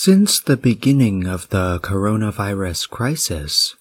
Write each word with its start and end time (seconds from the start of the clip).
Since 0.00 0.38
the 0.38 0.56
beginning 0.56 1.26
of 1.26 1.48
the 1.48 1.80
coronavirus 1.80 2.88
crisis, 2.88 3.74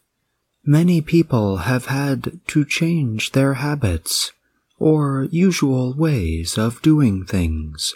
many 0.65 0.99
people 0.99 1.57
have 1.57 1.85
had 1.85 2.39
to 2.47 2.65
change 2.65 3.33
their 3.33 3.53
habits 3.53 4.31
or 4.79 5.27
usual 5.29 5.93
ways 5.93 6.57
of 6.57 6.81
doing 6.81 7.23
things. 7.23 7.93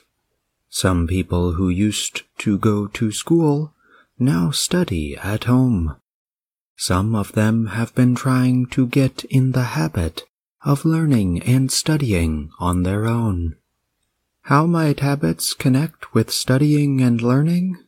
Some 0.70 1.08
people 1.08 1.54
who 1.54 1.70
used 1.70 2.22
to 2.46 2.60
go 2.60 2.86
to 2.94 3.12
school 3.12 3.74
now 4.20 4.52
study 4.52 5.18
at 5.18 5.46
home. 5.46 5.96
Some 6.78 7.16
of 7.16 7.32
them 7.32 7.74
have 7.74 7.96
been 7.96 8.14
trying 8.14 8.68
to 8.68 8.86
get 8.86 9.24
in 9.32 9.54
the 9.54 9.74
habit 9.74 10.26
of 10.64 10.86
learning 10.86 11.42
and 11.42 11.72
studying 11.72 12.52
on 12.60 12.84
their 12.84 13.08
own. 13.08 13.56
How 14.44 14.68
might 14.68 15.00
habits 15.00 15.56
connect 15.56 16.14
with 16.14 16.30
studying 16.30 17.02
and 17.02 17.20
learning? 17.20 17.80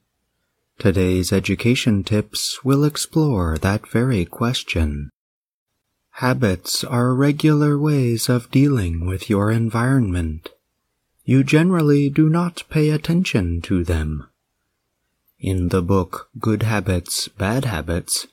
Today's 0.84 1.32
education 1.32 2.04
tips 2.04 2.62
will 2.66 2.84
explore 2.84 3.58
that 3.58 3.88
very 3.88 4.26
question. 4.26 5.12
Habits 6.20 6.84
are 6.84 7.16
regular 7.16 7.80
ways 7.80 8.28
of 8.28 8.52
dealing 8.52 9.06
with 9.06 9.30
your 9.30 9.50
environment. 9.50 10.50
You 11.24 11.46
generally 11.46 12.10
do 12.10 12.28
not 12.28 12.64
pay 12.70 12.90
attention 12.90 13.62
to 13.62 13.86
them. 13.86 14.28
In 15.40 15.70
the 15.70 15.82
book 15.82 16.28
Good 16.38 16.64
Habits, 16.64 17.30
Bad 17.30 17.64
Habits, 17.64 18.28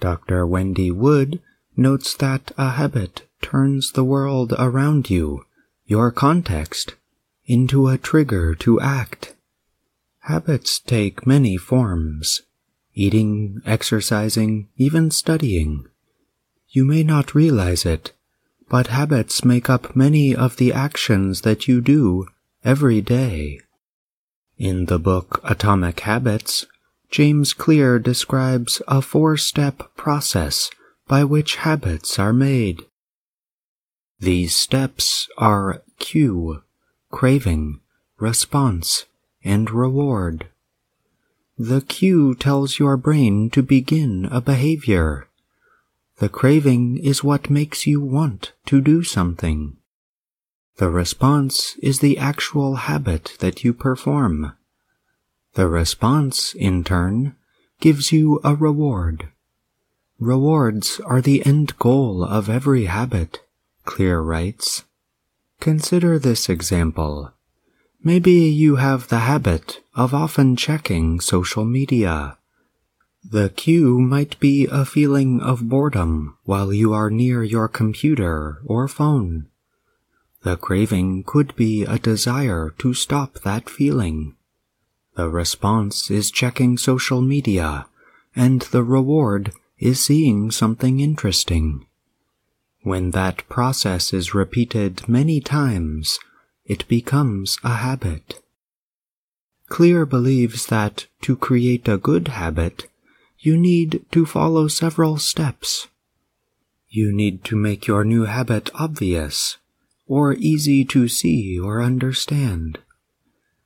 Dr. 0.00 0.44
Wendy 0.48 0.90
Wood 0.90 1.40
notes 1.76 2.16
that 2.16 2.50
a 2.58 2.70
habit 2.70 3.22
turns 3.40 3.92
the 3.92 4.02
world 4.02 4.52
around 4.58 5.10
you, 5.10 5.44
your 5.86 6.10
context, 6.10 6.96
into 7.46 7.86
a 7.86 7.98
trigger 7.98 8.52
to 8.56 8.80
act. 8.80 9.33
Habits 10.24 10.78
take 10.78 11.26
many 11.26 11.58
forms 11.58 12.40
eating, 12.94 13.60
exercising, 13.66 14.68
even 14.76 15.10
studying. 15.10 15.86
You 16.70 16.84
may 16.84 17.02
not 17.02 17.34
realize 17.34 17.84
it, 17.84 18.12
but 18.68 18.86
habits 18.86 19.44
make 19.44 19.68
up 19.68 19.94
many 19.94 20.34
of 20.34 20.56
the 20.56 20.72
actions 20.72 21.42
that 21.42 21.68
you 21.68 21.80
do 21.80 22.26
every 22.64 23.00
day. 23.00 23.60
In 24.56 24.86
the 24.86 24.98
book 24.98 25.40
Atomic 25.44 26.00
Habits, 26.00 26.66
James 27.10 27.52
Clear 27.52 27.98
describes 27.98 28.80
a 28.88 29.02
four 29.02 29.36
step 29.36 29.94
process 29.96 30.70
by 31.06 31.22
which 31.22 31.56
habits 31.56 32.18
are 32.18 32.32
made. 32.32 32.82
These 34.20 34.56
steps 34.56 35.28
are 35.36 35.82
cue, 35.98 36.62
craving, 37.10 37.80
response, 38.18 39.04
and 39.44 39.70
reward. 39.70 40.48
The 41.58 41.82
cue 41.82 42.34
tells 42.34 42.78
your 42.78 42.96
brain 42.96 43.50
to 43.50 43.62
begin 43.62 44.24
a 44.30 44.40
behavior. 44.40 45.28
The 46.18 46.28
craving 46.28 46.98
is 46.98 47.22
what 47.22 47.50
makes 47.50 47.86
you 47.86 48.00
want 48.00 48.52
to 48.66 48.80
do 48.80 49.04
something. 49.04 49.76
The 50.78 50.90
response 50.90 51.76
is 51.82 52.00
the 52.00 52.18
actual 52.18 52.76
habit 52.76 53.36
that 53.38 53.62
you 53.62 53.72
perform. 53.72 54.54
The 55.54 55.68
response, 55.68 56.54
in 56.54 56.82
turn, 56.82 57.36
gives 57.80 58.10
you 58.10 58.40
a 58.42 58.54
reward. 58.54 59.28
Rewards 60.18 61.00
are 61.04 61.20
the 61.20 61.44
end 61.46 61.78
goal 61.78 62.24
of 62.24 62.48
every 62.48 62.86
habit, 62.86 63.40
Clear 63.84 64.20
writes. 64.20 64.84
Consider 65.60 66.18
this 66.18 66.48
example. 66.48 67.33
Maybe 68.06 68.32
you 68.32 68.76
have 68.76 69.08
the 69.08 69.20
habit 69.20 69.80
of 69.94 70.12
often 70.12 70.56
checking 70.56 71.20
social 71.20 71.64
media. 71.64 72.36
The 73.24 73.48
cue 73.48 73.98
might 73.98 74.38
be 74.38 74.68
a 74.70 74.84
feeling 74.84 75.40
of 75.40 75.70
boredom 75.70 76.36
while 76.44 76.70
you 76.70 76.92
are 76.92 77.08
near 77.08 77.42
your 77.42 77.66
computer 77.66 78.60
or 78.66 78.88
phone. 78.88 79.46
The 80.42 80.58
craving 80.58 81.24
could 81.24 81.56
be 81.56 81.84
a 81.84 81.98
desire 81.98 82.74
to 82.80 82.92
stop 82.92 83.40
that 83.40 83.70
feeling. 83.70 84.36
The 85.16 85.30
response 85.30 86.10
is 86.10 86.30
checking 86.30 86.76
social 86.76 87.22
media, 87.22 87.86
and 88.36 88.60
the 88.60 88.82
reward 88.82 89.52
is 89.78 90.04
seeing 90.04 90.50
something 90.50 91.00
interesting. 91.00 91.86
When 92.82 93.12
that 93.12 93.48
process 93.48 94.12
is 94.12 94.34
repeated 94.34 95.08
many 95.08 95.40
times, 95.40 96.18
it 96.66 96.86
becomes 96.88 97.58
a 97.62 97.76
habit. 97.76 98.40
Clear 99.68 100.06
believes 100.06 100.66
that 100.66 101.06
to 101.22 101.36
create 101.36 101.88
a 101.88 101.98
good 101.98 102.28
habit, 102.28 102.88
you 103.38 103.56
need 103.56 104.04
to 104.12 104.24
follow 104.24 104.68
several 104.68 105.18
steps. 105.18 105.88
You 106.88 107.12
need 107.12 107.44
to 107.44 107.56
make 107.56 107.86
your 107.86 108.04
new 108.04 108.24
habit 108.24 108.70
obvious 108.74 109.58
or 110.06 110.34
easy 110.34 110.84
to 110.84 111.08
see 111.08 111.58
or 111.58 111.82
understand. 111.82 112.78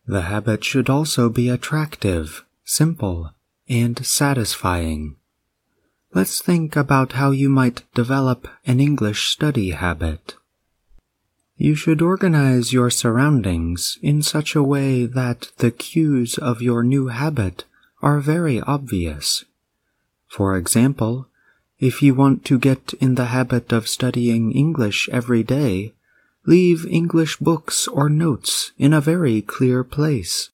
The 0.07 0.23
habit 0.23 0.65
should 0.65 0.89
also 0.89 1.29
be 1.29 1.49
attractive, 1.49 2.45
simple, 2.65 3.33
and 3.69 4.05
satisfying. 4.07 5.17
Let's 6.15 6.41
think 6.41 6.75
about 6.75 7.13
how 7.13 7.33
you 7.33 7.51
might 7.51 7.83
develop 7.95 8.49
an 8.67 8.81
English 8.81 9.29
study 9.29 9.73
habit. 9.73 10.37
You 11.59 11.75
should 11.75 12.01
organize 12.01 12.73
your 12.73 12.89
surroundings 12.89 13.99
in 14.01 14.23
such 14.23 14.55
a 14.55 14.63
way 14.63 15.05
that 15.05 15.51
the 15.59 15.71
cues 15.71 16.39
of 16.39 16.63
your 16.63 16.83
new 16.83 17.09
habit 17.09 17.65
are 18.01 18.21
very 18.21 18.61
obvious. 18.63 19.45
For 20.29 20.57
example, 20.57 21.27
if 21.79 22.01
you 22.03 22.15
want 22.15 22.45
to 22.47 22.59
get 22.59 22.95
in 23.01 23.17
the 23.17 23.27
habit 23.27 23.73
of 23.73 23.89
studying 23.89 24.53
English 24.53 25.09
every 25.13 25.43
day, 25.43 25.93
leave 26.47 26.87
English 26.87 27.37
books 27.39 27.87
or 27.89 28.09
notes 28.09 28.73
in 28.79 28.95
a 28.95 29.01
very 29.01 29.43
clear 29.43 29.85
place. 29.85 30.49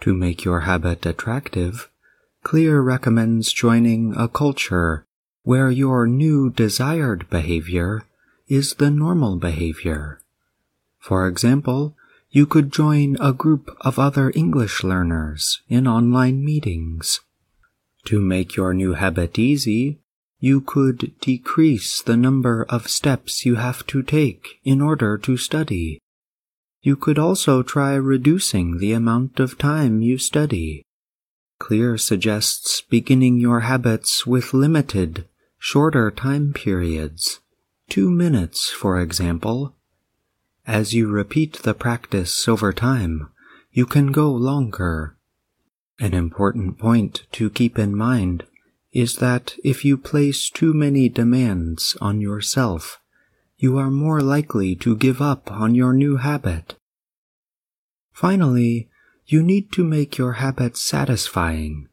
To 0.00 0.12
make 0.12 0.44
your 0.44 0.60
habit 0.60 1.06
attractive, 1.06 1.88
Clear 2.42 2.80
recommends 2.80 3.52
joining 3.52 4.14
a 4.16 4.26
culture 4.26 5.04
where 5.42 5.70
your 5.70 6.06
new 6.06 6.50
desired 6.50 7.28
behavior 7.28 8.02
is 8.50 8.74
the 8.74 8.90
normal 8.90 9.36
behavior. 9.36 10.20
For 10.98 11.28
example, 11.28 11.96
you 12.30 12.46
could 12.46 12.72
join 12.72 13.16
a 13.20 13.32
group 13.32 13.74
of 13.80 13.98
other 13.98 14.32
English 14.34 14.82
learners 14.82 15.62
in 15.68 15.86
online 15.86 16.44
meetings. 16.44 17.20
To 18.06 18.20
make 18.20 18.56
your 18.56 18.74
new 18.74 18.94
habit 18.94 19.38
easy, 19.38 20.00
you 20.40 20.60
could 20.60 21.12
decrease 21.20 22.02
the 22.02 22.16
number 22.16 22.66
of 22.68 22.88
steps 22.88 23.46
you 23.46 23.54
have 23.54 23.86
to 23.86 24.02
take 24.02 24.58
in 24.64 24.80
order 24.80 25.16
to 25.18 25.36
study. 25.36 26.00
You 26.82 26.96
could 26.96 27.18
also 27.18 27.62
try 27.62 27.94
reducing 27.94 28.78
the 28.78 28.92
amount 28.92 29.38
of 29.38 29.58
time 29.58 30.02
you 30.02 30.18
study. 30.18 30.82
Clear 31.58 31.98
suggests 31.98 32.80
beginning 32.80 33.38
your 33.38 33.60
habits 33.60 34.26
with 34.26 34.54
limited, 34.54 35.26
shorter 35.58 36.10
time 36.10 36.52
periods 36.52 37.38
two 37.90 38.08
minutes, 38.08 38.70
for 38.70 39.00
example. 39.00 39.74
As 40.64 40.94
you 40.94 41.08
repeat 41.08 41.64
the 41.64 41.74
practice 41.74 42.46
over 42.46 42.72
time, 42.72 43.28
you 43.72 43.84
can 43.84 44.12
go 44.12 44.30
longer. 44.30 45.16
An 45.98 46.14
important 46.14 46.78
point 46.78 47.24
to 47.32 47.50
keep 47.50 47.78
in 47.78 47.96
mind 47.96 48.44
is 48.92 49.16
that 49.16 49.54
if 49.64 49.84
you 49.84 49.98
place 49.98 50.48
too 50.48 50.72
many 50.72 51.08
demands 51.08 51.96
on 52.00 52.20
yourself, 52.20 53.00
you 53.58 53.76
are 53.76 53.90
more 53.90 54.20
likely 54.20 54.74
to 54.76 54.96
give 54.96 55.20
up 55.20 55.50
on 55.50 55.74
your 55.74 55.92
new 55.92 56.16
habit. 56.16 56.76
Finally, 58.12 58.88
you 59.26 59.42
need 59.42 59.72
to 59.72 59.84
make 59.84 60.16
your 60.16 60.34
habit 60.34 60.76
satisfying. 60.76 61.88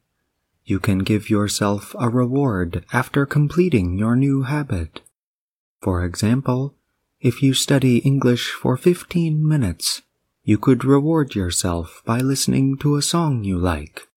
You 0.63 0.79
can 0.79 0.99
give 0.99 1.29
yourself 1.29 1.95
a 1.99 2.07
reward 2.07 2.85
after 2.93 3.25
completing 3.25 3.97
your 3.97 4.15
new 4.15 4.43
habit. 4.43 5.01
For 5.81 6.03
example, 6.03 6.75
if 7.19 7.41
you 7.41 7.53
study 7.53 7.97
English 7.99 8.51
for 8.51 8.77
15 8.77 9.47
minutes, 9.47 10.01
you 10.43 10.57
could 10.57 10.85
reward 10.85 11.35
yourself 11.35 12.01
by 12.05 12.19
listening 12.19 12.77
to 12.77 12.95
a 12.95 13.01
song 13.01 13.43
you 13.43 13.57
like. 13.57 14.07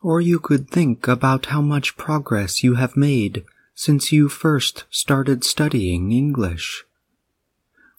Or 0.00 0.20
you 0.20 0.38
could 0.38 0.70
think 0.70 1.06
about 1.06 1.46
how 1.46 1.60
much 1.60 1.96
progress 1.96 2.62
you 2.62 2.74
have 2.74 2.96
made 2.96 3.44
since 3.74 4.12
you 4.12 4.28
first 4.28 4.84
started 4.90 5.44
studying 5.44 6.12
English. 6.12 6.84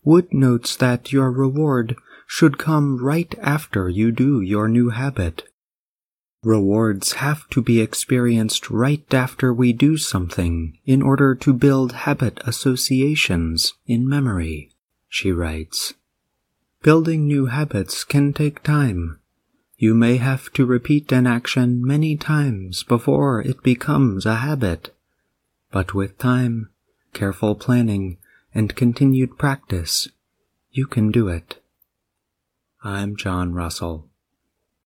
Wood 0.03 0.33
notes 0.33 0.75
that 0.77 1.11
your 1.11 1.31
reward 1.31 1.95
should 2.25 2.57
come 2.57 2.97
right 2.97 3.35
after 3.41 3.87
you 3.87 4.11
do 4.11 4.41
your 4.41 4.67
new 4.67 4.89
habit. 4.89 5.50
Rewards 6.43 7.13
have 7.13 7.47
to 7.49 7.61
be 7.61 7.81
experienced 7.81 8.71
right 8.71 9.13
after 9.13 9.53
we 9.53 9.73
do 9.73 9.95
something 9.95 10.79
in 10.85 11.03
order 11.03 11.35
to 11.35 11.53
build 11.53 11.91
habit 11.91 12.39
associations 12.45 13.75
in 13.85 14.09
memory, 14.09 14.71
she 15.07 15.31
writes. 15.31 15.93
Building 16.81 17.27
new 17.27 17.45
habits 17.45 18.03
can 18.03 18.33
take 18.33 18.63
time. 18.63 19.19
You 19.77 19.93
may 19.93 20.17
have 20.17 20.51
to 20.53 20.65
repeat 20.65 21.11
an 21.11 21.27
action 21.27 21.85
many 21.85 22.17
times 22.17 22.81
before 22.83 23.41
it 23.41 23.61
becomes 23.61 24.25
a 24.25 24.37
habit, 24.37 24.95
but 25.71 25.93
with 25.93 26.17
time, 26.17 26.71
careful 27.13 27.53
planning, 27.53 28.17
and 28.53 28.75
continued 28.75 29.37
practice, 29.37 30.07
you 30.71 30.87
can 30.87 31.11
do 31.11 31.27
it. 31.27 31.61
I'm 32.83 33.15
John 33.15 33.53
Russell. 33.53 34.10